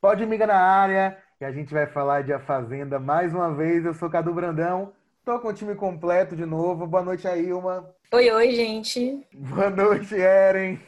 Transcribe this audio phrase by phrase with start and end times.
[0.00, 3.84] Pode miga na área, e a gente vai falar de A Fazenda mais uma vez.
[3.84, 4.92] Eu sou Cadu Brandão,
[5.24, 6.88] tô com o time completo de novo.
[6.88, 7.88] Boa noite, Ailma.
[8.12, 9.24] Oi, oi, gente.
[9.32, 10.78] Boa noite, Eren.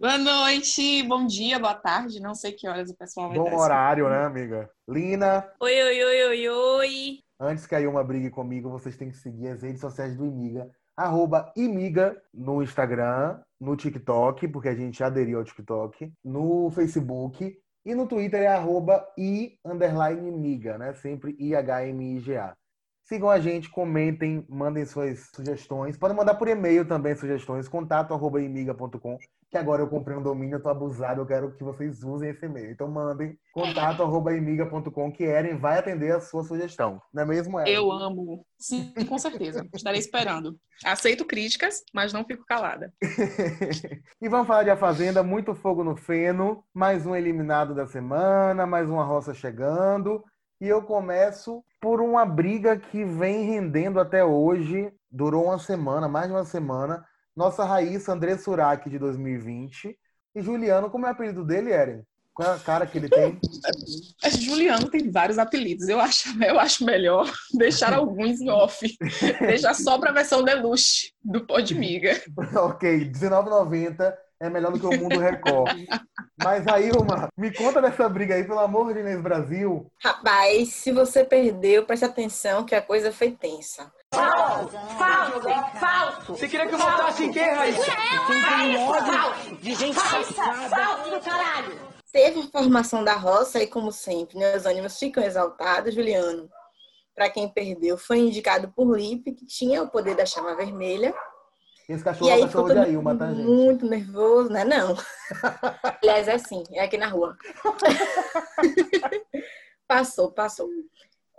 [0.00, 2.20] Boa noite, bom dia, boa tarde.
[2.20, 4.68] Não sei que horas o pessoal vai Bom horário, né, amiga?
[4.88, 5.48] Lina.
[5.60, 7.18] Oi, oi, oi, oi, oi.
[7.40, 10.68] Antes que a Ilma brigue comigo, vocês têm que seguir as redes sociais do Imiga.
[10.98, 17.94] Arroba Imiga no Instagram, no TikTok, porque a gente aderiu ao TikTok, no Facebook e
[17.94, 20.92] no Twitter é arroba i underline miga, né?
[20.94, 22.56] Sempre I-H-M-I-G-A.
[23.08, 25.96] Sigam a gente, comentem, mandem suas sugestões.
[25.96, 29.16] Podem mandar por e-mail também sugestões, contato arroba imiga.com,
[29.50, 32.44] que agora eu comprei um domínio, eu tô abusado, eu quero que vocês usem esse
[32.44, 32.70] e-mail.
[32.70, 37.00] Então mandem contato arroba imiga.com, que Eren vai atender a sua sugestão.
[37.10, 37.72] Não é mesmo, Eren?
[37.72, 38.44] Eu amo.
[38.58, 39.66] Sim, com certeza.
[39.74, 40.60] Estarei esperando.
[40.84, 42.92] Aceito críticas, mas não fico calada.
[44.20, 48.66] e vamos falar de A Fazenda, muito fogo no feno, mais um eliminado da semana,
[48.66, 50.22] mais uma roça chegando.
[50.60, 56.26] E eu começo por uma briga que vem rendendo até hoje, durou uma semana, mais
[56.26, 57.04] de uma semana.
[57.36, 59.96] Nossa Raíssa André Surak de 2020
[60.34, 62.02] e Juliano, como é o apelido dele, Eren?
[62.34, 63.36] Qual é a cara que ele tem?
[64.22, 65.88] É, Juliano tem vários apelidos.
[65.88, 68.86] Eu acho, eu acho melhor deixar alguns em off.
[69.40, 72.12] Deixar só para a versão deluxe do Podmiga.
[72.54, 75.76] ok, R$19,90 é melhor do que o Mundo Record.
[76.42, 79.90] Mas aí, uma, me conta dessa briga aí, pelo amor de Inês Brasil.
[80.02, 83.92] Rapaz, se você perdeu, preste atenção que a coisa foi tensa.
[84.14, 84.78] Falso!
[84.96, 85.48] Falso!
[85.78, 86.36] Falso!
[86.36, 87.82] Você queria que eu votasse em quem, Raíssa?
[88.26, 90.76] Quem tem ódio de gente safada.
[90.76, 91.88] Falso do caralho!
[92.12, 95.94] Teve a formação da roça e, como sempre, né, os ânimos ficam exaltados.
[95.94, 96.48] Juliano,
[97.14, 101.12] para quem perdeu, foi indicado por Lipe, que tinha o poder da chama vermelha.
[101.88, 103.46] Esse cachorro é o cachorro de Ailma, tá, gente?
[103.46, 104.62] Muito nervoso, né?
[104.62, 104.94] Não.
[106.02, 107.34] Aliás, é assim, é aqui na rua.
[109.88, 110.68] passou, passou.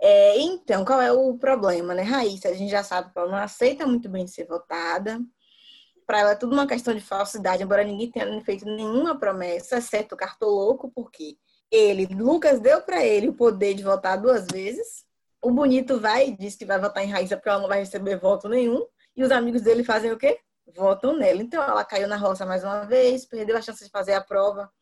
[0.02, 2.48] É, então, qual é o problema, né, Raíssa?
[2.48, 5.20] A gente já sabe que ela não aceita muito bem ser votada.
[6.04, 10.16] Para ela é tudo uma questão de falsidade, embora ninguém tenha feito nenhuma promessa, exceto
[10.16, 11.36] o cartoloco, porque
[11.70, 15.04] ele, Lucas deu para ele o poder de votar duas vezes.
[15.40, 18.18] O bonito vai e diz que vai votar em Raíssa porque ela não vai receber
[18.18, 18.84] voto nenhum.
[19.20, 20.40] E os amigos dele fazem o quê?
[20.74, 21.42] Votam nela.
[21.42, 24.72] Então ela caiu na roça mais uma vez, perdeu a chance de fazer a prova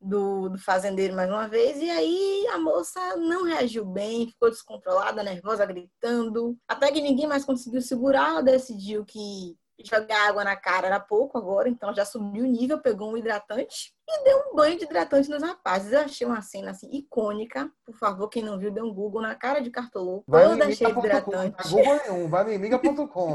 [0.00, 1.78] do, do fazendeiro mais uma vez.
[1.80, 6.58] E aí a moça não reagiu bem, ficou descontrolada, nervosa, gritando.
[6.66, 11.36] Até que ninguém mais conseguiu segurar, ela decidiu que jogar água na cara era pouco
[11.36, 15.28] agora, então já subiu o nível, pegou um hidratante e deu um banho de hidratante
[15.28, 15.92] nos rapazes.
[15.92, 17.70] Eu achei uma cena assim icônica.
[17.84, 20.24] Por favor, quem não viu, dê um Google na cara de cartoloco.
[20.30, 21.68] Toda cheia de hidratante.
[21.68, 23.34] Google nenhum, vai no imiga.com.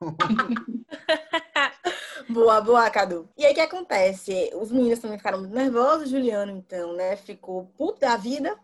[2.28, 3.28] boa, boa, Cadu.
[3.36, 4.50] E aí o que acontece?
[4.54, 7.16] Os meninos também ficaram muito nervosos, Juliano, então, né?
[7.16, 8.56] Ficou puto da vida.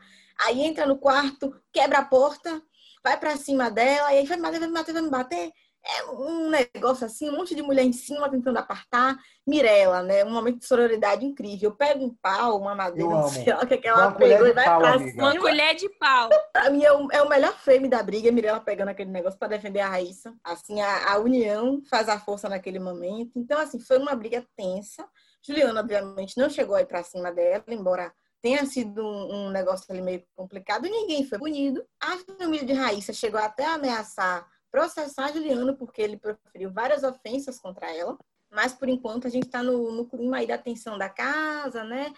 [0.47, 2.63] Aí entra no quarto, quebra a porta,
[3.03, 5.53] vai pra cima dela, e aí vai me bater, vai me bater, vai me bater.
[5.85, 9.17] É um negócio assim, um monte de mulher em cima tentando apartar.
[9.47, 10.25] Mirella, né?
[10.25, 11.73] Um momento de sororidade incrível.
[11.73, 14.53] Pega um pau, uma madeira, não sei lá o que, é que ela pegou e
[14.53, 15.11] vai pau, pra amiga.
[15.11, 15.23] cima.
[15.23, 16.29] Uma colher de pau.
[16.53, 19.39] Pra mim é o, é o melhor frame da briga, é Mirella pegando aquele negócio
[19.39, 20.35] para defender a Raíssa.
[20.45, 23.33] Assim, a, a união faz a força naquele momento.
[23.37, 25.09] Então, assim, foi uma briga tensa.
[25.43, 28.13] Juliana, obviamente, não chegou aí pra cima dela, embora
[28.43, 30.83] tenha sido um, um negócio ali meio complicado.
[30.83, 31.85] Ninguém foi punido.
[32.01, 37.59] A família de Raíssa chegou até a ameaçar processar Juliano porque ele proferiu várias ofensas
[37.59, 38.17] contra ela.
[38.51, 42.13] Mas, por enquanto, a gente está no, no clima aí da tensão da casa, né?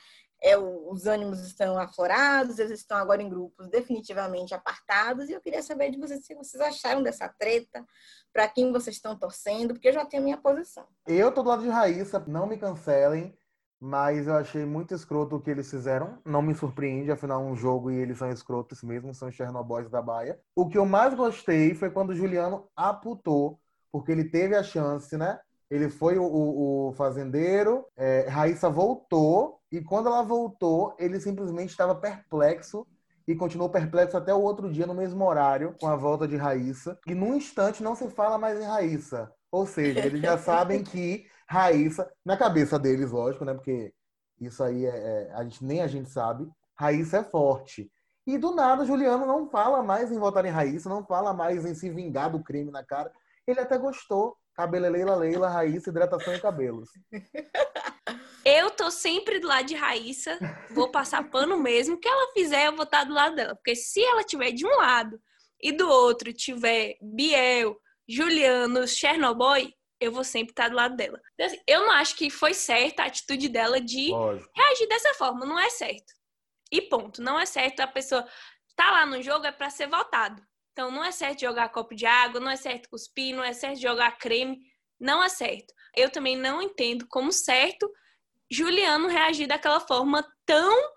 [0.45, 5.29] É, os ânimos estão aflorados, eles estão agora em grupos definitivamente apartados.
[5.29, 7.87] E eu queria saber de vocês se vocês acharam dessa treta,
[8.33, 10.85] para quem vocês estão torcendo, porque eu já tenho a minha posição.
[11.07, 13.37] Eu tô do lado de Raíssa, não me cancelem,
[13.85, 16.17] mas eu achei muito escroto o que eles fizeram.
[16.25, 20.39] Não me surpreende, afinal, um jogo e eles são escrotos mesmo, são Chernobyls da Baia.
[20.55, 23.59] O que eu mais gostei foi quando o Juliano aputou,
[23.91, 25.41] porque ele teve a chance, né?
[25.69, 31.71] Ele foi o, o, o fazendeiro, é, Raíssa voltou, e quando ela voltou, ele simplesmente
[31.71, 32.87] estava perplexo
[33.27, 36.97] e continuou perplexo até o outro dia, no mesmo horário, com a volta de Raíssa.
[37.05, 39.33] E num instante não se fala mais em Raíssa.
[39.51, 43.53] Ou seja, eles já sabem que Raíssa, na cabeça deles, lógico, né?
[43.53, 43.93] Porque
[44.41, 46.51] isso aí é, é, a gente, nem a gente sabe.
[46.75, 47.93] Raíssa é forte.
[48.27, 51.75] E do nada, Juliano não fala mais em votar em Raíssa, não fala mais em
[51.75, 53.13] se vingar do crime na cara.
[53.47, 54.35] Ele até gostou.
[54.55, 56.89] Cabelo Leila Leila, Raíssa, hidratação e cabelos.
[58.45, 60.39] Eu tô sempre do lado de Raíssa,
[60.71, 61.95] vou passar pano mesmo.
[61.95, 63.55] O que ela fizer, eu vou estar do lado dela.
[63.55, 65.21] Porque se ela tiver de um lado
[65.61, 67.77] e do outro tiver Biel,
[68.09, 69.73] Juliano, Chernobyl,
[70.03, 71.21] eu vou sempre estar do lado dela.
[71.35, 74.51] Então, assim, eu não acho que foi certa a atitude dela de Lógico.
[74.55, 75.47] reagir dessa forma.
[75.47, 76.13] Não é certo.
[76.71, 77.23] E ponto.
[77.23, 78.27] Não é certo a pessoa
[78.75, 80.43] tá lá no jogo é para ser votado.
[80.73, 83.81] Então não é certo jogar copo de água, não é certo cuspir, não é certo
[83.81, 84.59] jogar creme.
[84.99, 85.75] Não é certo.
[85.97, 87.91] Eu também não entendo como certo
[88.51, 90.93] Juliano reagir daquela forma tão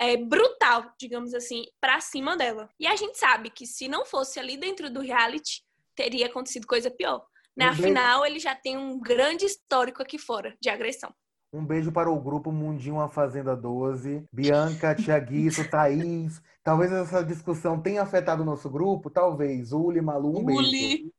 [0.00, 2.68] é, brutal, digamos assim, pra cima dela.
[2.78, 5.62] E a gente sabe que se não fosse ali dentro do reality,
[5.94, 7.26] teria acontecido coisa pior.
[7.58, 7.66] Né?
[7.66, 7.82] Um beijo.
[7.82, 11.12] Afinal, ele já tem um grande histórico aqui fora de agressão.
[11.52, 14.24] Um beijo para o grupo Mundinho A Fazenda 12.
[14.32, 16.40] Bianca, Tiaguito, Thaís.
[16.62, 19.08] Talvez essa discussão tenha afetado o nosso grupo.
[19.10, 19.72] Talvez.
[19.72, 20.60] Uli, Malu, um beijo.
[20.68, 21.12] Uli.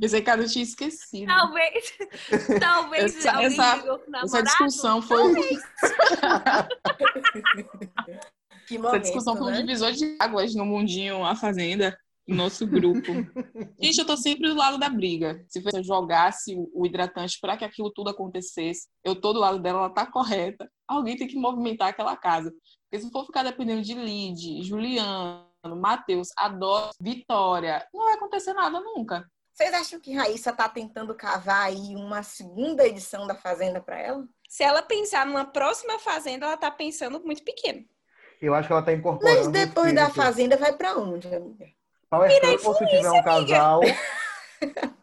[0.00, 1.26] Pensei que eu tinha esquecido.
[1.26, 1.92] Talvez,
[2.60, 5.34] talvez Essa- alguém essa- Essa discussão foi.
[8.66, 9.60] Que Essa momento, discussão foi um né?
[9.62, 11.98] divisor de águas no mundinho, a fazenda,
[12.28, 13.00] nosso grupo.
[13.80, 15.44] Gente, eu tô sempre do lado da briga.
[15.48, 19.58] Se você jogasse o- o hidratante para que aquilo tudo acontecesse, eu tô do lado
[19.58, 20.70] dela, ela tá correta.
[20.86, 22.52] Alguém tem que movimentar aquela casa.
[22.90, 25.46] Porque se for ficar dependendo de Lid, Juliano,
[25.76, 29.26] Matheus, Adoro, Vitória, não vai acontecer nada nunca.
[29.52, 34.24] Vocês acham que Raíssa tá tentando cavar aí uma segunda edição da Fazenda pra ela?
[34.48, 37.84] Se ela pensar numa próxima fazenda, ela tá pensando muito pequeno.
[38.40, 39.36] Eu acho que ela tá incorporando.
[39.36, 40.08] Mas depois da.
[40.10, 41.66] Fazenda vai pra onde, amiga?
[42.10, 43.80] Power Couple, se tiver um casal.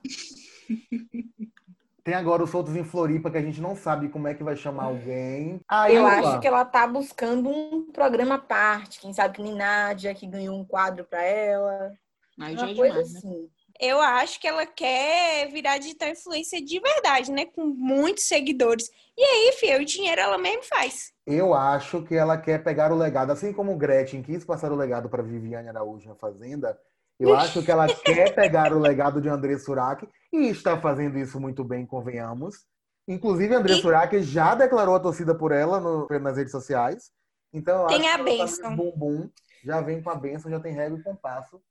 [2.04, 4.56] Tem agora os soltos em Floripa que a gente não sabe como é que vai
[4.56, 5.60] chamar alguém.
[5.68, 9.00] Aí, Eu opa, acho que ela tá buscando um programa à parte.
[9.00, 11.92] Quem sabe que nem Nádia, que ganhou um quadro pra ela.
[12.40, 13.20] Aí já Uma é coisa demais, né?
[13.20, 13.50] assim.
[13.80, 17.46] Eu acho que ela quer virar digital influencer de verdade, né?
[17.46, 18.90] Com muitos seguidores.
[19.18, 21.12] E aí, filho, o dinheiro ela mesmo faz.
[21.26, 24.76] Eu acho que ela quer pegar o legado, assim como o Gretchen quis passar o
[24.76, 26.80] legado para Viviane Araújo na Fazenda.
[27.20, 31.40] Eu acho que ela quer pegar o legado de André Surak e está fazendo isso
[31.40, 32.66] muito bem, convenhamos.
[33.08, 37.12] Inclusive, André E- Surak já declarou a torcida por ela no- nas redes sociais.
[37.54, 39.30] Então, eu Tem acho a tá bumbum,
[39.64, 41.62] já vem com a benção, já tem régua e compasso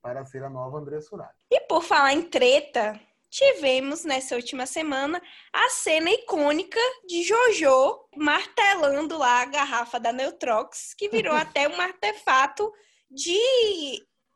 [0.00, 1.32] para ser a nova André Surak.
[1.50, 5.20] E por falar em treta, tivemos nessa última semana
[5.52, 6.78] a cena icônica
[7.08, 12.70] de Jojo martelando lá a garrafa da Neutrox, que virou até um artefato
[13.10, 13.36] de.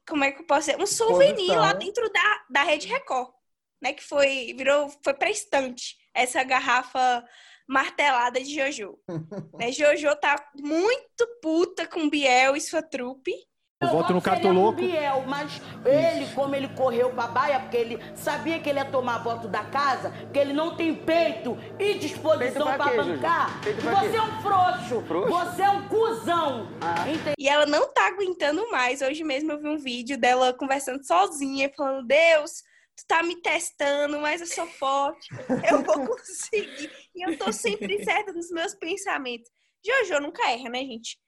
[0.08, 0.80] Como é que eu posso dizer?
[0.80, 1.60] Um souvenir Exposição.
[1.60, 3.34] lá dentro da, da Rede Record.
[3.82, 7.22] Né, que foi, virou, foi pra estante essa garrafa
[7.68, 8.98] martelada de Jojo.
[9.58, 13.34] né, Jojo tá muito puta com Biel e sua trupe.
[13.78, 14.78] Eu voto no Cartoloco.
[14.78, 18.86] pro Biel, mas ele, como ele correu pra baia, porque ele sabia que ele ia
[18.86, 22.96] tomar voto da casa, porque ele não tem peito e Peito disposição pra pra quê,
[22.96, 23.60] bancar.
[23.60, 24.08] Peito pra quê?
[24.08, 25.02] você é um frouxo.
[25.06, 25.28] Frouxo?
[25.28, 26.68] Você é um cuzão.
[27.06, 27.34] Entendeu?
[27.38, 29.02] E ela não tá aguentando mais.
[29.02, 32.62] Hoje mesmo eu vi um vídeo dela conversando sozinha, falando: Deus,
[32.96, 35.28] tu tá me testando, mas eu sou forte,
[35.70, 36.90] eu vou conseguir.
[37.14, 39.50] E eu tô sempre certa nos meus pensamentos.
[39.84, 41.18] Jojo nunca erra, né, gente?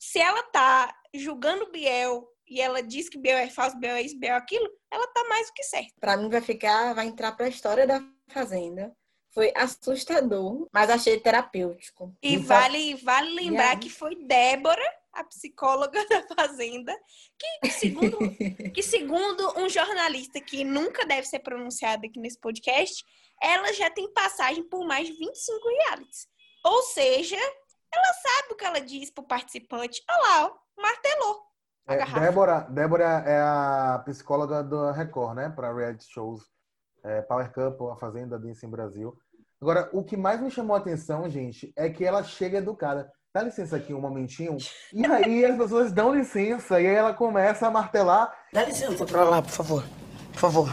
[0.00, 4.18] Se ela tá julgando Biel e ela diz que Biel é falso, Biel é isso,
[4.18, 5.92] Biel é aquilo, ela tá mais do que certa.
[6.00, 8.94] Pra mim vai ficar, vai entrar pra história da Fazenda.
[9.34, 12.14] Foi assustador, mas achei terapêutico.
[12.22, 16.94] E vale, vale lembrar que foi Débora, a psicóloga da Fazenda,
[17.62, 18.18] que segundo,
[18.74, 23.02] que segundo um jornalista que nunca deve ser pronunciado aqui nesse podcast,
[23.42, 26.28] ela já tem passagem por mais de 25 realities.
[26.64, 27.38] Ou seja,
[27.94, 30.02] ela sabe o que ela diz pro participante.
[30.10, 31.42] Olha lá, ó, martelou.
[31.86, 32.20] a É.
[32.20, 35.48] Débora, Débora é a psicóloga da Record, né?
[35.54, 36.42] Para reality shows.
[37.04, 39.16] É, Power Couple, A Fazenda, Dance em Brasil.
[39.60, 43.10] Agora, o que mais me chamou a atenção, gente, é que ela chega educada.
[43.34, 44.56] Dá licença aqui um momentinho.
[44.92, 46.80] E aí as pessoas dão licença.
[46.80, 48.32] E aí ela começa a martelar.
[48.52, 49.84] Dá licença pra lá, por favor.
[50.32, 50.68] Por favor.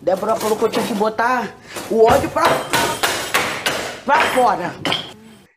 [0.00, 1.54] Débora falou que eu tinha que botar
[1.90, 2.42] o ódio pra,
[4.04, 4.72] pra fora.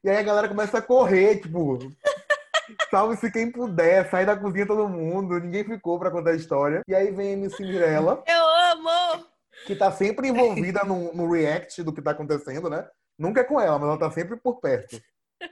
[0.04, 1.80] E aí a galera começa a correr, tipo...
[2.90, 5.40] Salve-se quem puder, sai da cozinha todo mundo.
[5.40, 6.82] Ninguém ficou pra contar a história.
[6.88, 8.24] E aí vem a MC Mirella.
[8.28, 9.26] Eu amo!
[9.66, 12.88] que tá sempre envolvida no, no react do que tá acontecendo, né?
[13.18, 15.00] Nunca é com ela, mas ela tá sempre por perto.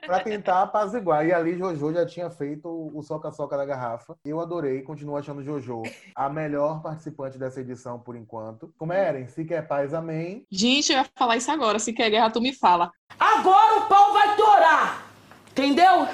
[0.05, 1.25] Pra tentar apaziguar.
[1.25, 4.15] E ali Jojo já tinha feito o soca-soca da garrafa.
[4.25, 5.83] Eu adorei, continuo achando Jojo
[6.15, 8.73] a melhor participante dessa edição por enquanto.
[8.77, 9.27] Como é, Eren?
[9.27, 10.45] Se quer paz, amém.
[10.51, 11.79] Gente, eu ia falar isso agora.
[11.79, 12.91] Se quer guerra, tu me fala.
[13.19, 15.11] Agora o pau vai torar.
[15.51, 16.07] Entendeu?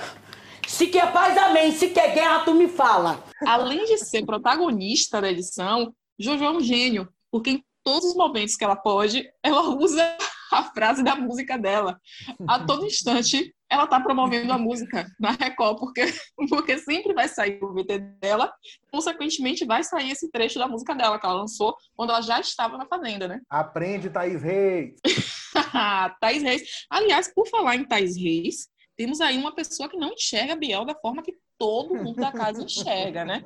[0.68, 1.72] Se quer paz, amém.
[1.72, 3.24] Se quer guerra, tu me fala.
[3.46, 8.56] Além de ser protagonista da edição, Jojo é um gênio, porque em todos os momentos
[8.56, 10.18] que ela pode, ela usa
[10.52, 12.00] a frase da música dela.
[12.48, 16.02] A todo instante, ela tá promovendo a música na Record, porque,
[16.50, 18.52] porque sempre vai sair o VT dela,
[18.92, 22.78] consequentemente vai sair esse trecho da música dela, que ela lançou quando ela já estava
[22.78, 23.42] na Fazenda, né?
[23.50, 24.96] Aprende, Thaís Reis!
[26.20, 26.64] Thaís Reis.
[26.90, 30.86] Aliás, por falar em Thaís Reis, temos aí uma pessoa que não enxerga a Biel
[30.86, 33.44] da forma que todo mundo da casa enxerga, né?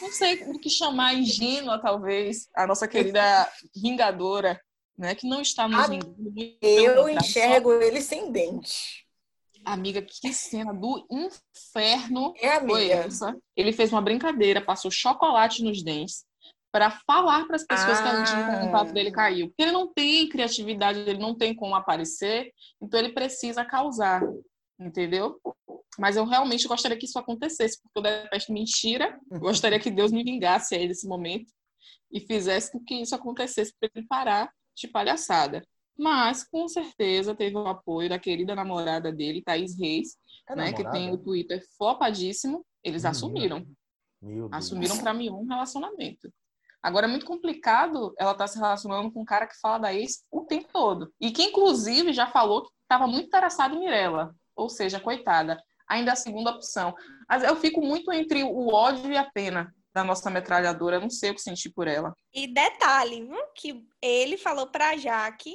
[0.00, 4.58] Não sei o que chamar ingênua, talvez, a nossa querida vingadora,
[4.96, 5.14] né?
[5.14, 5.86] Que não está nos.
[6.60, 9.03] Eu enxergo ele sem dente.
[9.64, 12.72] Amiga, que cena do inferno é, amiga.
[12.72, 13.36] foi essa?
[13.56, 16.24] Ele fez uma brincadeira, passou chocolate nos dentes
[16.72, 18.02] para falar para as pessoas ah.
[18.02, 19.46] que a gente o contato dele caiu.
[19.46, 22.52] Porque ele não tem criatividade, ele não tem como aparecer,
[22.82, 24.22] então ele precisa causar,
[24.78, 25.40] entendeu?
[25.98, 29.18] Mas eu realmente gostaria que isso acontecesse, porque eu detesto mentira.
[29.30, 31.52] Eu gostaria que Deus me vingasse aí nesse momento
[32.10, 35.64] e fizesse com que isso acontecesse para ele parar de palhaçada.
[35.96, 40.16] Mas, com certeza, teve o apoio da querida namorada dele, Thaís Reis,
[40.48, 42.64] é né, que tem o Twitter fopadíssimo.
[42.82, 43.66] Eles assumiram.
[44.50, 46.32] Assumiram para mim um relacionamento.
[46.82, 49.94] Agora é muito complicado ela estar tá se relacionando com um cara que fala da
[49.94, 51.12] ex o tempo todo.
[51.18, 54.34] E que, inclusive, já falou que estava muito interessado em Mirella.
[54.54, 55.58] Ou seja, coitada.
[55.88, 56.94] Ainda é a segunda opção.
[57.28, 60.96] Mas eu fico muito entre o ódio e a pena da nossa metralhadora.
[60.96, 62.14] Eu não sei o que sentir por ela.
[62.34, 63.46] E detalhe, viu?
[63.54, 65.54] que ele falou pra Jaque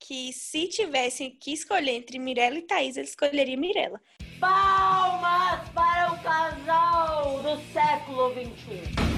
[0.00, 4.00] que se tivesse que escolher entre Mirella e Thaís, ele escolheria Mirella.
[4.40, 9.10] Palmas para o casal do século XXI.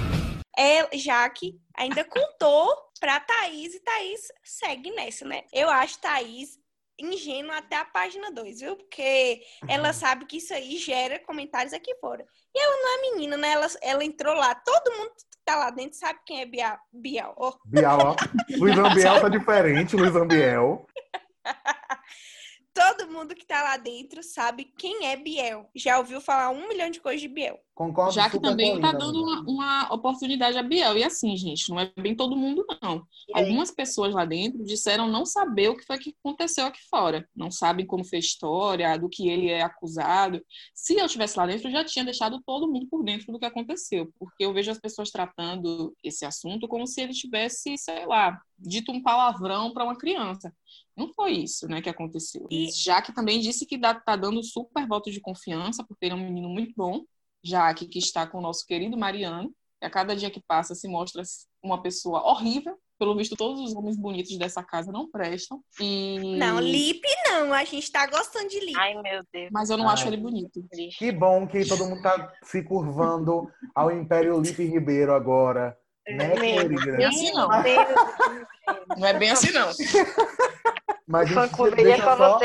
[0.57, 5.43] É, Jaque ainda contou pra Thaís e Thaís segue nessa, né?
[5.51, 6.61] Eu acho Thaís
[6.99, 8.75] ingênua até a página 2, viu?
[8.75, 9.93] Porque ela uhum.
[9.93, 12.23] sabe que isso aí gera comentários aqui fora.
[12.53, 13.51] E ela não é menina, né?
[13.51, 15.11] Ela, ela entrou lá, todo mundo
[15.45, 16.79] tá lá dentro sabe quem é Bial.
[16.91, 17.53] Bial, oh.
[17.65, 18.15] Bial ó.
[18.57, 20.87] Luiz Ambiel tá diferente, Luiz Ambiel.
[22.73, 25.69] todo mundo que tá lá dentro sabe quem é Biel.
[25.75, 27.59] Já ouviu falar um milhão de coisas de Biel.
[27.75, 30.95] Concordo Já que também está dando uma, uma, oportunidade a Biel.
[30.95, 33.03] E assim, gente, não é bem todo mundo, não.
[33.33, 37.27] Algumas pessoas lá dentro disseram não saber o que foi que aconteceu aqui fora.
[37.35, 40.39] Não sabem como foi a história, do que ele é acusado.
[40.71, 43.45] Se eu estivesse lá dentro, eu já tinha deixado todo mundo por dentro do que
[43.45, 44.13] aconteceu.
[44.19, 48.91] Porque eu vejo as pessoas tratando esse assunto como se ele tivesse, sei lá, dito
[48.91, 50.53] um palavrão para uma criança.
[50.95, 52.45] Não foi isso né, que aconteceu.
[52.51, 56.17] E já que também disse que está dando super voto de confiança, porque ele é
[56.17, 57.03] um menino muito bom
[57.43, 60.87] Jaque, que está com o nosso querido Mariano, e a cada dia que passa se
[60.87, 61.21] mostra
[61.61, 62.77] uma pessoa horrível.
[62.97, 65.61] Pelo visto, todos os homens bonitos dessa casa não prestam.
[65.81, 66.37] E...
[66.37, 67.51] Não, Lipe não.
[67.51, 68.79] A gente tá gostando de Lipe.
[68.79, 69.49] Ai, meu Deus.
[69.51, 69.93] Mas eu não Ai.
[69.95, 70.63] acho ele bonito.
[70.97, 75.77] Que bom que todo mundo tá se curvando ao Império Lipe Ribeiro agora.
[76.07, 76.91] Né, querida?
[76.91, 77.47] Não é assim, não.
[78.97, 79.69] Não é bem assim, não.
[81.05, 81.41] Mas deixa,
[81.75, 82.39] deixa, só,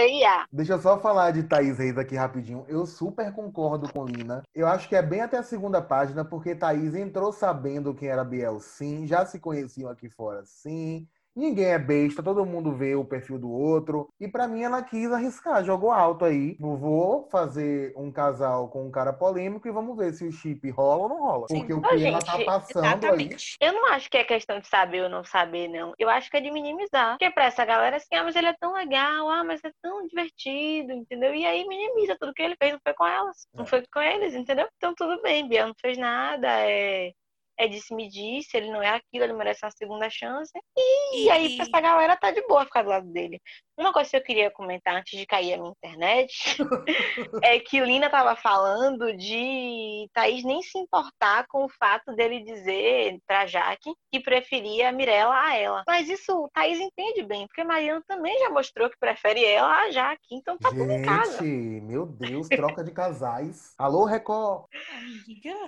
[0.50, 2.64] deixa eu só falar de Thaís Reis aqui rapidinho.
[2.68, 4.42] Eu super concordo com Lina.
[4.54, 8.24] Eu acho que é bem até a segunda página, porque Thaís entrou sabendo quem era
[8.24, 9.06] Biel, sim.
[9.06, 11.06] Já se conheciam aqui fora, sim.
[11.38, 14.12] Ninguém é besta, todo mundo vê o perfil do outro.
[14.18, 16.56] E para mim ela quis arriscar, jogou alto aí.
[16.58, 21.04] Vou fazer um casal com um cara polêmico e vamos ver se o chip rola
[21.04, 21.46] ou não rola.
[21.48, 21.60] Sim.
[21.60, 23.56] Porque o que ela tá passando exatamente.
[23.62, 23.68] aí.
[23.68, 25.94] Eu não acho que é questão de saber ou não saber, não.
[25.96, 27.10] Eu acho que é de minimizar.
[27.10, 30.08] Porque pra essa galera assim, ah, mas ele é tão legal, ah, mas é tão
[30.08, 31.32] divertido, entendeu?
[31.32, 33.66] E aí minimiza tudo que ele fez, não foi com elas, não é.
[33.68, 34.66] foi com eles, entendeu?
[34.76, 37.12] Então tudo bem, Bia não fez nada, é
[37.58, 40.52] é de se medir, se ele não é aquilo, ele merece uma segunda chance.
[40.76, 43.40] E, e aí, essa galera tá de boa ficar do lado dele.
[43.78, 46.56] Uma coisa que eu queria comentar antes de cair a minha internet
[47.44, 53.18] é que Lina tava falando de Thaís nem se importar com o fato dele dizer
[53.24, 55.84] pra Jaque que preferia a Mirella a ela.
[55.86, 60.26] Mas isso Thaís entende bem, porque Mariana também já mostrou que prefere ela a Jaque,
[60.32, 61.42] então tá Gente, tudo em casa.
[61.42, 63.74] meu Deus, troca de casais.
[63.78, 64.64] Alô, Record!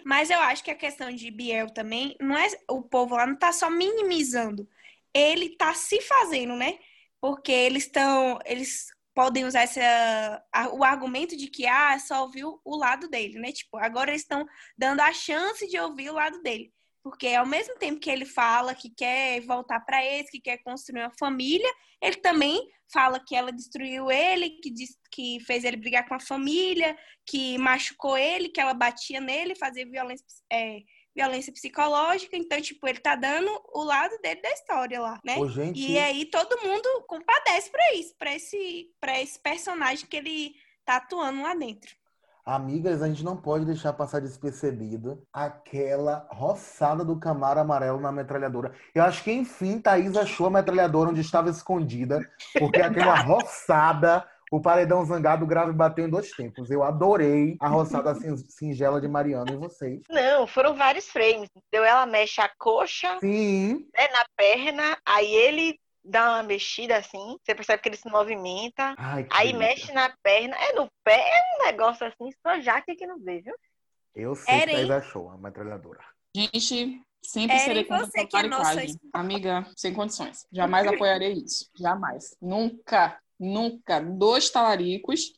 [0.05, 1.80] Mas eu acho que a questão de Biel também,
[2.21, 4.69] não é o povo lá não tá só minimizando,
[5.13, 6.79] ele tá se fazendo, né?
[7.21, 12.77] porque eles estão, eles podem usar essa, o argumento de que ah, só ouviu o
[12.77, 13.53] lado dele, né?
[13.53, 14.47] Tipo, agora eles estão
[14.77, 16.73] dando a chance de ouvir o lado dele.
[17.03, 21.03] Porque ao mesmo tempo que ele fala que quer voltar para eles, que quer construir
[21.03, 21.71] uma família,
[22.01, 22.61] ele também
[22.93, 26.97] fala que ela destruiu ele, que, diz, que fez ele brigar com a família,
[27.27, 30.81] que machucou ele, que ela batia nele, fazia violência, é,
[31.21, 35.37] violência psicológica, então, tipo, ele tá dando o lado dele da história lá, né?
[35.37, 35.81] Ô, gente...
[35.81, 40.97] E aí todo mundo compadece pra isso, pra esse, pra esse personagem que ele tá
[40.97, 41.91] atuando lá dentro.
[42.45, 48.73] Amigas, a gente não pode deixar passar despercebido aquela roçada do Camaro amarelo na metralhadora.
[48.95, 52.19] Eu acho que, enfim, Thaís achou a metralhadora onde estava escondida,
[52.59, 56.71] porque aquela roçada O paredão zangado, o grave bateu em dois tempos.
[56.71, 60.03] Eu adorei a roçada sin- singela de Mariana e vocês.
[60.11, 61.49] Não, foram vários frames.
[61.55, 61.85] Entendeu?
[61.85, 67.55] Ela mexe a coxa Sim, né, na perna, aí ele dá uma mexida assim, você
[67.55, 71.67] percebe que ele se movimenta, Ai, aí mexe na perna, é no pé, é um
[71.67, 73.55] negócio assim, só Jaque que não vê, viu?
[74.15, 74.73] Eu sei Era, que?
[74.73, 76.03] Thaís achou a metralhadora.
[76.35, 78.81] Gente, sempre Era serei contra você a que é nossa.
[79.13, 80.47] Amiga, sem condições.
[80.51, 81.71] Jamais apoiarei isso.
[81.77, 82.37] Jamais.
[82.41, 83.99] Nunca, nunca.
[84.01, 85.33] Dois talaricos.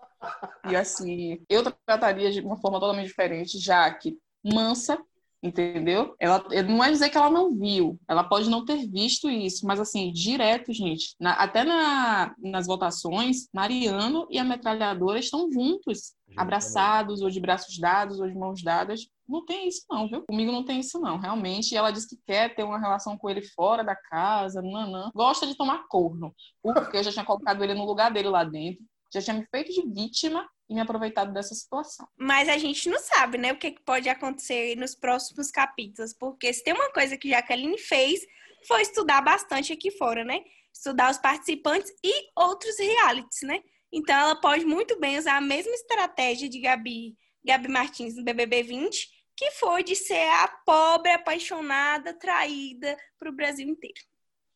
[0.71, 4.97] E assim, eu trataria de uma forma totalmente diferente, já que mansa,
[5.43, 6.15] entendeu?
[6.21, 9.81] Ela não é dizer que ela não viu, ela pode não ter visto isso, mas
[9.81, 11.17] assim, direto, gente.
[11.19, 17.77] Na- até na- nas votações, Mariano e a metralhadora estão juntos, abraçados, ou de braços
[17.79, 19.09] dados, ou de mãos dadas.
[19.33, 20.23] Não tem isso, não, viu?
[20.29, 21.75] Comigo não tem isso, não, realmente.
[21.75, 25.11] Ela disse que quer ter uma relação com ele fora da casa, nanã.
[25.15, 28.85] Gosta de tomar corno, porque eu já tinha colocado ele no lugar dele lá dentro,
[29.13, 32.07] já tinha me feito de vítima e me aproveitado dessa situação.
[32.19, 36.13] Mas a gente não sabe, né, o que, pode acontecer nos próximos capítulos.
[36.13, 38.21] Porque se tem uma coisa que Jaqueline fez,
[38.67, 40.41] foi estudar bastante aqui fora, né?
[40.75, 43.61] Estudar os participantes e outros realities, né?
[43.93, 48.63] Então ela pode muito bem usar a mesma estratégia de Gabi, Gabi Martins no BBB
[48.63, 54.01] 20, que foi de ser a pobre, apaixonada, traída para o Brasil inteiro.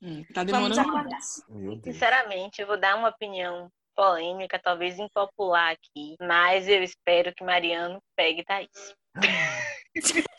[0.00, 1.20] Hum, tá Vamos demorando aguardar.
[1.82, 8.00] Sinceramente, eu vou dar uma opinião polêmica, talvez impopular aqui, mas eu espero que Mariano
[8.14, 8.94] pegue Thaís.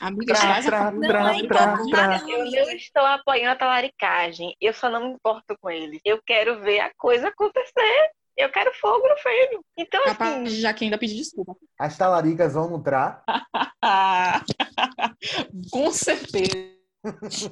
[0.00, 5.58] Amiga, Tra, tra, não, Eu não estou apoiando a talaricagem, eu só não me importo
[5.60, 6.00] com ele.
[6.02, 8.10] Eu quero ver a coisa acontecer.
[8.40, 9.64] Eu quero fogo no feno.
[9.76, 11.54] Então, Capaz assim, de já que ainda pedir desculpa.
[11.78, 13.22] As talaricas vão mudar.
[13.82, 14.44] Ah,
[15.70, 16.52] com certeza.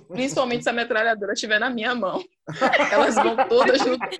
[0.08, 2.22] Principalmente se a metralhadora estiver na minha mão.
[2.92, 4.10] Elas vão todas lutar.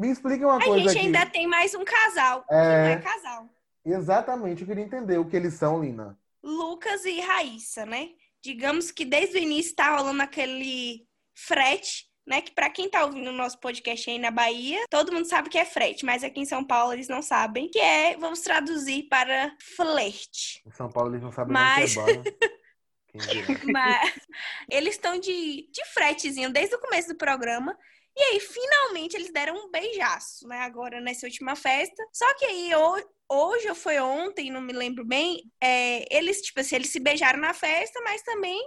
[0.00, 1.06] Me explique uma A coisa gente aqui.
[1.06, 2.82] ainda tem mais um casal, que É.
[2.82, 3.48] não é casal.
[3.84, 6.16] Exatamente, eu queria entender o que eles são, Lina.
[6.42, 8.10] Lucas e Raíssa, né?
[8.44, 11.04] Digamos que desde o início tá rolando aquele
[11.36, 12.40] frete, né?
[12.42, 15.58] Que pra quem tá ouvindo o nosso podcast aí na Bahia, todo mundo sabe que
[15.58, 19.54] é frete, mas aqui em São Paulo eles não sabem, que é, vamos traduzir para
[19.76, 20.62] flerte.
[20.66, 23.72] Em São Paulo eles não sabem Mas- nem que é?
[23.72, 24.10] Mas
[24.70, 27.76] eles estão de, de fretezinho desde o começo do programa.
[28.16, 30.58] E aí, finalmente, eles deram um beijaço, né?
[30.60, 32.02] Agora, nessa última festa.
[32.12, 36.60] Só que aí, ho- hoje ou foi ontem, não me lembro bem, é, eles, tipo
[36.60, 38.58] assim, eles se beijaram na festa, mas também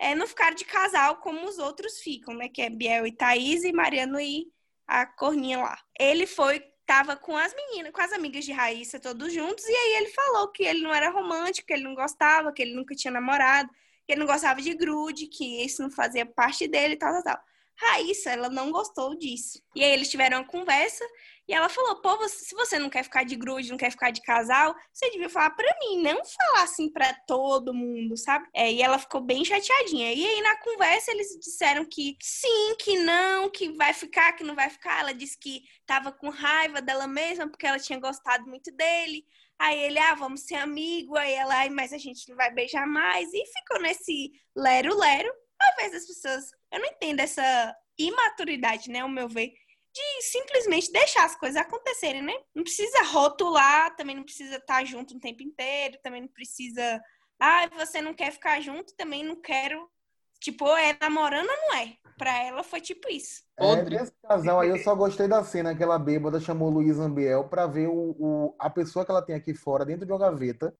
[0.00, 2.48] é, não ficaram de casal como os outros ficam, né?
[2.48, 4.50] Que é Biel e Thaís e Mariano e
[4.86, 5.78] a Corninha lá.
[5.98, 9.96] Ele foi, tava com as meninas, com as amigas de Raíssa, todos juntos, e aí
[9.98, 13.12] ele falou que ele não era romântico, que ele não gostava, que ele nunca tinha
[13.12, 13.68] namorado,
[14.06, 17.40] que ele não gostava de grude, que isso não fazia parte dele tal, tal, tal.
[17.80, 19.58] Raíssa, ela não gostou disso.
[19.74, 21.04] E aí eles tiveram uma conversa
[21.48, 24.10] e ela falou: pô, você- se você não quer ficar de grude, não quer ficar
[24.10, 28.46] de casal, você devia falar pra mim, não falar assim pra todo mundo, sabe?
[28.54, 30.12] É, e ela ficou bem chateadinha.
[30.12, 34.54] E aí na conversa eles disseram que sim, que não, que vai ficar, que não
[34.54, 35.00] vai ficar.
[35.00, 39.24] Ela disse que tava com raiva dela mesma porque ela tinha gostado muito dele.
[39.58, 41.16] Aí ele, ah, vamos ser amigo.
[41.16, 43.28] Aí ela, mas a gente não vai beijar mais.
[43.32, 45.30] E ficou nesse lero-lero.
[45.60, 49.52] Às vezes as pessoas, eu não entendo essa imaturidade, né, ao meu ver,
[49.92, 52.34] de simplesmente deixar as coisas acontecerem, né?
[52.54, 57.00] Não precisa rotular, também não precisa estar junto o tempo inteiro, também não precisa,
[57.40, 59.90] ah, você não quer ficar junto, também não quero.
[60.38, 61.96] Tipo, é namorando ou não é.
[62.16, 63.42] Pra ela foi tipo isso.
[63.58, 67.48] É, desse casal aí, eu só gostei da cena que ela bêbada chamou Luiz Ambiel
[67.48, 70.74] pra ver o, o- a pessoa que ela tem aqui fora, dentro de uma gaveta.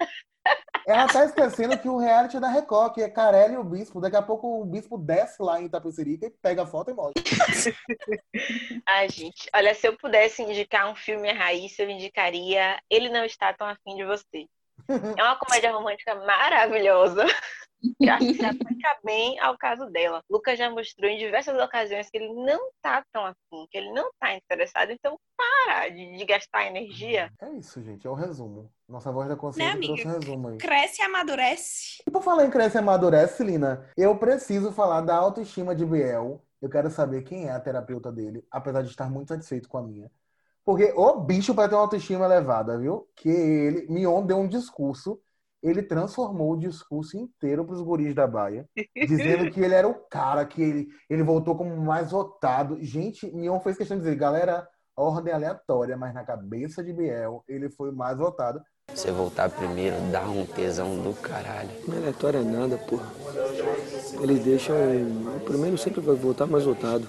[0.90, 4.00] Ela tá esquecendo que o reality é da Record, que é Carelli e o Bispo.
[4.00, 7.22] Daqui a pouco o Bispo desce lá em Itapecerica e pega a foto e mostra.
[8.88, 13.52] Ai, gente, olha, se eu pudesse indicar um filme Raíssa, eu indicaria Ele Não Está
[13.52, 14.48] Tão Afim de Você.
[15.16, 17.24] É uma comédia romântica maravilhosa.
[17.98, 20.22] Que acho que se aplica bem ao caso dela.
[20.30, 24.10] Lucas já mostrou em diversas ocasiões que ele não tá tão afim, que ele não
[24.18, 24.90] tá interessado.
[24.90, 27.30] Então, para de, de gastar energia.
[27.40, 28.06] É isso, gente.
[28.06, 28.70] É o resumo.
[28.88, 30.58] Nossa voz da consciência Né, trouxe um resumo aí.
[30.58, 32.02] Cresce e amadurece.
[32.06, 36.44] E por falar em cresce e amadurece, Lina, eu preciso falar da autoestima de Biel.
[36.60, 39.82] Eu quero saber quem é a terapeuta dele, apesar de estar muito satisfeito com a
[39.82, 40.10] minha.
[40.64, 43.08] Porque o bicho para ter uma autoestima elevada, viu?
[43.16, 45.20] Que ele, Mion deu um discurso,
[45.62, 49.94] ele transformou o discurso inteiro para os guris da Baia, dizendo que ele era o
[49.94, 52.78] cara, que ele, ele voltou como mais votado.
[52.80, 57.70] Gente, Mion fez questão de dizer, galera, ordem aleatória, mas na cabeça de Biel, ele
[57.70, 58.60] foi o mais votado.
[58.94, 61.70] Você voltar primeiro dá um tesão do caralho.
[61.86, 63.06] Não é aleatório é nada, porra.
[64.20, 64.76] Eles deixam.
[65.36, 67.06] O primeiro sempre vai voltar mais votado.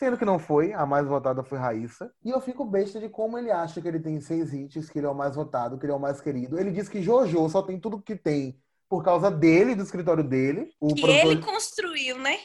[0.00, 2.10] Sendo que não foi, a mais votada foi Raíssa.
[2.24, 5.06] E eu fico besta de como ele acha que ele tem seis hits, que ele
[5.06, 6.58] é o mais votado, que ele é o mais querido.
[6.58, 8.58] Ele diz que Jojo só tem tudo que tem
[8.88, 10.70] por causa dele, do escritório dele.
[10.80, 12.38] O Que produtor- ele construiu, né?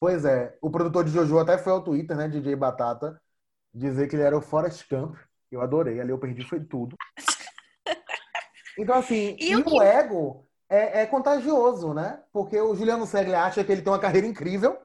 [0.00, 3.22] Pois é, o produtor de Jojo até foi ao Twitter, né, DJ Batata,
[3.72, 5.14] dizer que ele era o Forrest Camp.
[5.50, 6.96] Eu adorei, ali eu perdi foi tudo.
[8.78, 12.20] Então, assim, E e, o o que- ego é, é contagioso, né?
[12.32, 14.76] Porque o Juliano Segre acha que ele tem uma carreira incrível,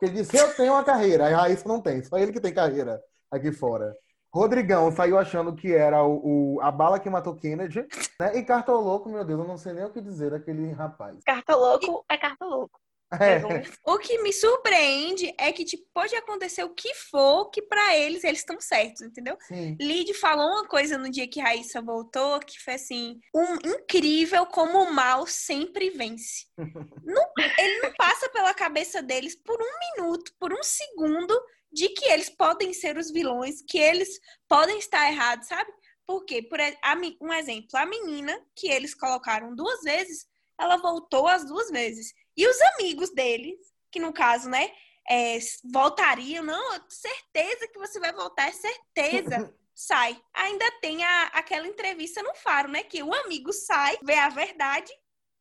[0.00, 2.40] que ele disse, eu tenho uma carreira, aí a Raíssa não tem, só ele que
[2.40, 3.94] tem carreira aqui fora.
[4.32, 7.84] Rodrigão saiu achando que era o, o- a bala que matou Kennedy,
[8.20, 8.36] né?
[8.36, 11.16] E Cartoloco, meu Deus, eu não sei nem o que dizer daquele rapaz.
[11.24, 12.80] Cartoloco é cartoloco.
[13.12, 13.54] É, Resumo.
[13.84, 18.22] O que me surpreende é que tipo, pode acontecer o que for, que pra eles
[18.22, 19.36] eles estão certos, entendeu?
[19.48, 19.76] sim.
[19.80, 24.82] Lid falou uma coisa no dia que Raíssa voltou, que foi assim, um incrível como
[24.84, 26.46] o mal sempre vence.
[27.04, 31.34] Não- ele não passa pela cabeça deles por um minuto, por um segundo,
[31.72, 35.70] de que eles podem ser os vilões, que eles podem estar errados, sabe?
[36.06, 40.26] Porque, por a um exemplo, a menina que eles colocaram duas vezes,
[40.58, 42.12] ela voltou as duas vezes.
[42.40, 43.58] E os amigos deles,
[43.92, 44.72] que no caso, né,
[45.08, 45.38] é,
[45.72, 50.18] voltariam, não, certeza que você vai voltar, é certeza sai.
[50.32, 52.82] Ainda tem a- aquela entrevista no Faro, né?
[52.82, 54.90] Que o amigo sai, vê a verdade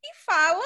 [0.04, 0.64] e fala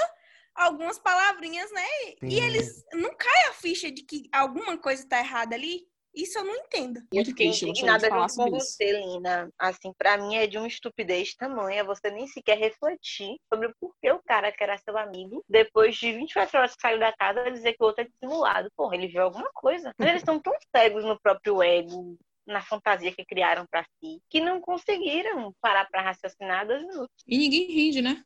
[0.56, 1.88] algumas palavrinhas, né?
[2.24, 2.41] E Sim.
[2.41, 5.88] eles não cai a ficha de que alguma coisa tá errada ali.
[6.13, 6.97] Isso eu não entendo.
[6.97, 9.49] Eu Muito fiquei triste, eu gostaria de indignada junto com você, Lina.
[9.58, 14.12] Assim, pra mim é de uma estupidez tamanha você nem sequer refletir sobre o porquê
[14.12, 17.73] o cara que era seu amigo, depois de 24 horas que saiu da casa, dizer
[17.73, 18.71] que o outro é dissimulado.
[18.76, 19.91] Porra, ele viu alguma coisa.
[19.97, 24.39] Mas eles estão tão cegos no próprio ego, na fantasia que criaram pra si, que
[24.39, 27.23] não conseguiram parar pra raciocinar dois minutos.
[27.28, 28.23] E ninguém rende, né?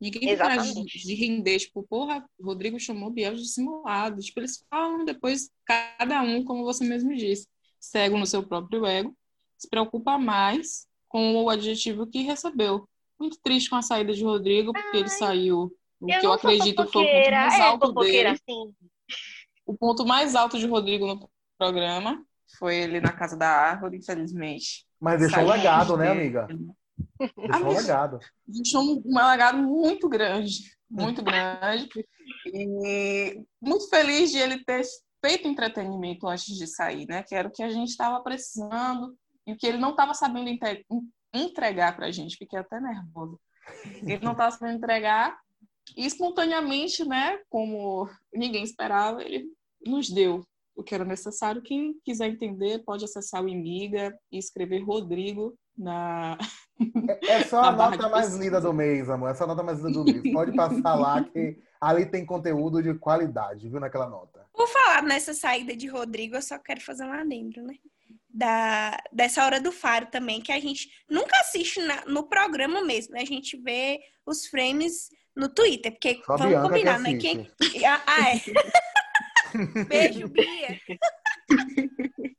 [0.00, 1.58] Ninguém tem coragem de, render.
[1.58, 4.20] Tipo, porra, Rodrigo chamou Biel de dissimulado.
[4.20, 7.48] Tipo, eles falam depois, cada um, como você mesmo disse,
[7.80, 9.16] cego no seu próprio ego,
[9.56, 12.88] se preocupa mais com o adjetivo que recebeu.
[13.18, 15.74] Muito triste com a saída de Rodrigo, porque ele saiu.
[16.00, 18.40] O que eu acredito foi o ponto fofoqueira, mais é alto fofoqueira, dele.
[18.48, 18.74] assim.
[19.66, 22.24] O ponto mais alto de Rodrigo no programa
[22.56, 24.86] foi ele na casa da árvore, infelizmente.
[25.00, 26.38] Mas deixou um legado, né, dele.
[26.38, 26.48] amiga?
[27.20, 28.18] Ah, Deixou um legado.
[28.46, 31.88] deixou um legado muito grande, muito grande.
[32.46, 34.82] E muito feliz de ele ter
[35.24, 37.22] feito entretenimento antes de sair, né?
[37.22, 40.48] Que era o que a gente estava precisando e o que ele não estava sabendo
[41.34, 42.36] entregar para a gente.
[42.36, 43.36] Fiquei até nervosa.
[44.02, 45.38] Ele não estava sabendo entregar
[45.96, 47.38] e espontaneamente, né?
[47.48, 49.46] Como ninguém esperava, ele
[49.84, 50.44] nos deu
[50.76, 51.62] o que era necessário.
[51.62, 56.36] Quem quiser entender pode acessar o Imiga e escrever Rodrigo na
[57.20, 58.38] É, é só a nota mais pesquisa.
[58.44, 59.30] linda do mês, amor.
[59.30, 60.32] É só a nota mais linda do mês.
[60.32, 64.44] Pode passar lá que ali tem conteúdo de qualidade, viu, naquela nota.
[64.52, 67.74] Por falar nessa saída de Rodrigo, eu só quero fazer um adendo, né?
[68.28, 73.14] Da, dessa hora do faro também, que a gente nunca assiste na- no programa mesmo,
[73.14, 73.20] né?
[73.22, 77.10] A gente vê os frames no Twitter, porque Só vamos Bianca que combinar, né?
[77.10, 77.52] assiste.
[77.70, 77.86] Quem...
[77.86, 78.40] Ah, ah, é.
[79.88, 80.80] Beijo, Bia.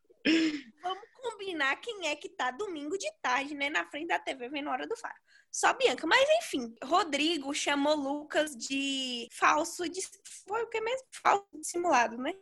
[1.39, 3.69] Combinar quem é que tá domingo de tarde, né?
[3.69, 5.15] Na frente da TV, vendo hora do faro.
[5.49, 6.05] Só Bianca.
[6.05, 9.87] Mas enfim, Rodrigo chamou Lucas de falso.
[9.87, 10.01] De...
[10.45, 11.07] Foi o que mesmo?
[11.11, 12.33] Falso dissimulado, né?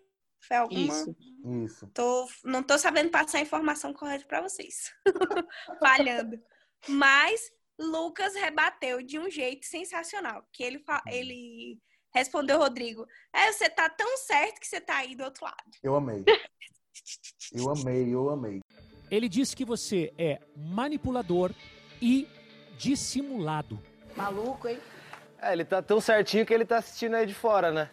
[0.48, 0.80] Foi alguma.
[0.82, 1.16] isso.
[1.64, 1.88] Isso.
[1.94, 4.92] Tô, não tô sabendo passar a informação correta para vocês.
[5.80, 6.42] Falhando.
[6.88, 10.44] Mas Lucas rebateu de um jeito sensacional.
[10.52, 11.80] Que ele, fa- ele
[12.12, 15.72] respondeu, Rodrigo, é, você tá tão certo que você tá aí do outro lado.
[15.84, 16.24] Eu amei.
[17.54, 18.60] Eu amei, eu amei.
[19.10, 21.52] Ele disse que você é manipulador
[22.02, 22.28] e
[22.78, 23.82] dissimulado.
[24.16, 24.80] Maluco, hein?
[25.42, 27.90] É, ele tá tão certinho que ele tá assistindo aí de fora, né?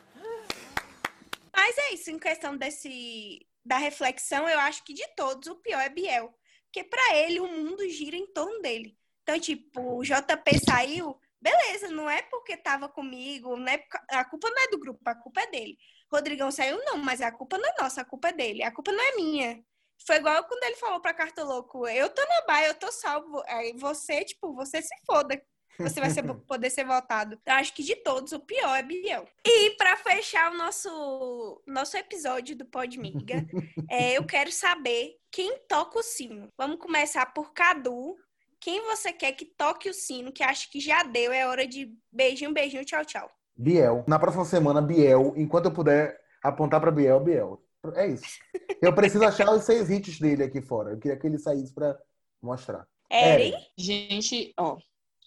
[1.55, 5.81] Mas é isso, em questão desse da reflexão, eu acho que de todos o pior
[5.81, 6.35] é Biel.
[6.64, 8.96] Porque pra ele o mundo gira em torno dele.
[9.22, 14.50] Então, tipo, o JP saiu, beleza, não é porque tava comigo, não é a culpa
[14.50, 15.79] não é do grupo, a culpa é dele.
[16.12, 18.92] Rodrigão saiu, não, mas a culpa não é nossa, a culpa é dele, a culpa
[18.92, 19.64] não é minha.
[20.07, 23.42] Foi igual quando ele falou pra Cartoloco, eu tô na baia, eu tô salvo.
[23.46, 25.40] Aí você, tipo, você se foda.
[25.78, 27.38] Você vai ser, poder ser votado.
[27.44, 29.26] Eu acho que de todos, o pior é Biel.
[29.44, 33.46] E pra fechar o nosso, nosso episódio do Podmiga,
[33.90, 36.48] é, eu quero saber quem toca o sino.
[36.57, 38.16] Vamos começar por Cadu.
[38.61, 41.92] Quem você quer que toque o sino, que acha que já deu, é hora de
[42.11, 43.30] beijinho, beijinho, tchau, tchau.
[43.57, 44.04] Biel.
[44.09, 45.35] Na próxima semana, Biel.
[45.37, 47.62] Enquanto eu puder apontar pra Biel, Biel.
[47.94, 48.38] É isso.
[48.81, 50.90] Eu preciso achar os seis hits dele aqui fora.
[50.90, 51.99] Eu queria que ele saísse pra
[52.40, 52.87] mostrar.
[53.11, 53.55] Eren?
[53.77, 54.77] Gente, ó,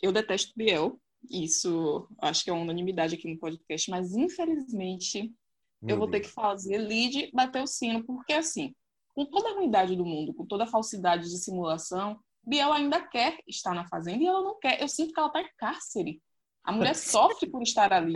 [0.01, 0.99] eu detesto Biel.
[1.29, 5.33] Isso acho que é uma unanimidade aqui no podcast, mas infelizmente
[5.81, 6.27] eu Meu vou ter Deus.
[6.27, 8.73] que fazer lead bater o sino, porque assim,
[9.13, 13.39] com toda a ruindade do mundo, com toda a falsidade de simulação, Biel ainda quer
[13.47, 14.81] estar na fazenda e ela não quer.
[14.81, 16.21] Eu sinto que ela está em cárcere.
[16.63, 18.13] A mulher sofre por estar ali.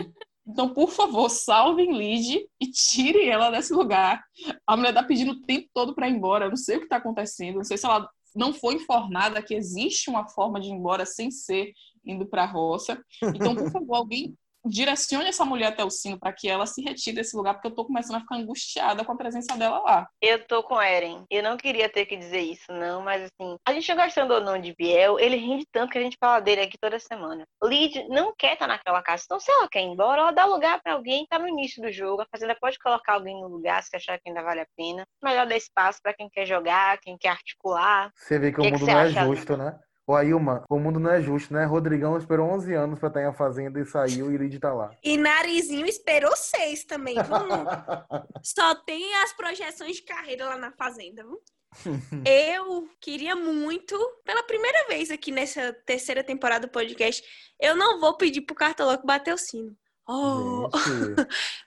[0.47, 4.23] Então, por favor, salvem Lid e tirem ela desse lugar.
[4.65, 6.45] A mulher tá pedindo o tempo todo para ir embora.
[6.45, 7.57] Eu não sei o que está acontecendo.
[7.57, 11.29] Não sei se ela não foi informada que existe uma forma de ir embora sem
[11.29, 11.71] ser
[12.05, 12.99] indo para a roça.
[13.35, 17.15] Então, por favor, alguém direcione essa mulher até o sino para que ela se retire
[17.15, 20.07] desse lugar, porque eu tô começando a ficar angustiada com a presença dela lá.
[20.21, 21.25] Eu tô com Eren.
[21.29, 24.59] Eu não queria ter que dizer isso, não, mas assim, a gente gostando ou não
[24.59, 27.45] de Biel, ele rende tanto que a gente fala dele aqui toda semana.
[27.63, 30.81] Lid não quer estar naquela casa, então se ela quer ir embora, ela dá lugar
[30.81, 32.21] pra alguém, tá no início do jogo.
[32.21, 35.03] A Fazenda pode colocar alguém no lugar se achar que ainda vale a pena.
[35.23, 38.11] Melhor dar espaço pra quem quer jogar, quem quer articular.
[38.15, 39.79] Você vê que, Que o que mundo você não é justo, né?
[40.07, 41.63] Ô, Ailma, o mundo não é justo, né?
[41.63, 44.91] Rodrigão esperou 11 anos pra estar em a Fazenda e saiu e Lid tá lá.
[45.03, 47.15] E Narizinho esperou seis também?
[47.15, 47.21] Não-
[48.43, 51.41] Só tem as projeções de carreira lá na Fazenda, viu?
[52.25, 57.23] Eu queria muito, pela primeira vez aqui nessa terceira temporada do podcast,
[57.59, 59.73] eu não vou pedir pro Cartoloco bater o sino.
[60.05, 60.67] Oh,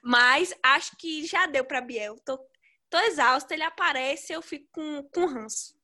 [0.02, 2.16] mas acho que já deu pra Biel.
[2.24, 2.38] Tô,
[2.90, 5.74] tô exausta, ele aparece, eu fico com, com ranço.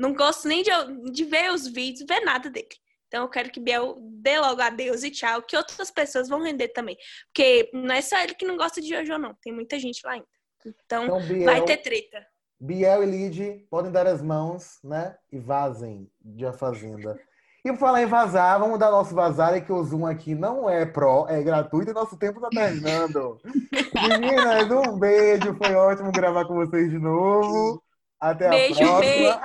[0.00, 0.70] Não gosto nem de,
[1.12, 2.68] de ver os vídeos, ver nada dele.
[3.06, 6.68] Então eu quero que Biel dê logo adeus e tchau, que outras pessoas vão render
[6.68, 6.96] também.
[7.26, 9.34] Porque não é só ele que não gosta de Jojo, não.
[9.42, 10.26] Tem muita gente lá ainda.
[10.64, 12.26] Então, então, Biel, vai ter treta.
[12.58, 15.18] Biel e Lid podem dar as mãos, né?
[15.30, 17.20] E vazem de A Fazenda.
[17.62, 20.70] E por falar em vazar, vamos dar nosso vazar, é que o Zoom aqui não
[20.70, 23.38] é pró, é gratuito e nosso tempo tá terminando.
[24.08, 27.82] Meninas, um beijo, foi ótimo gravar com vocês de novo.
[28.20, 29.40] Até a Beijo, próxima.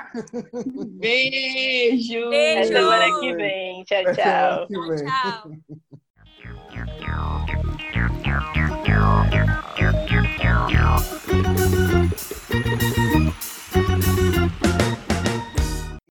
[0.98, 2.26] Beijo!
[2.28, 2.68] Até Beijo!
[2.68, 3.84] semana que vem.
[3.84, 4.66] Tchau, Até tchau.
[4.66, 5.06] semana que vem.
[5.06, 5.56] Tchau.
[12.58, 13.05] Tchau.